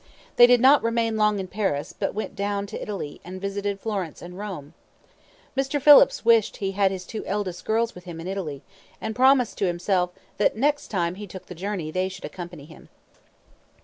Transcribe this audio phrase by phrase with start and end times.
[0.35, 4.19] They did not remain long in Paris, but went down to Italy, and visited Florence
[4.23, 4.73] and Rome.
[5.55, 5.79] Mr.
[5.79, 8.63] Phillips wished he had had his two eldest girls with him in Italy,
[8.99, 12.89] and promised to himself that next time he took the journey they should accompany him.